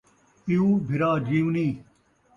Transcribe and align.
پیؤ 0.45 0.67
بھرا 0.87 1.11
جیونِیں 1.27 1.73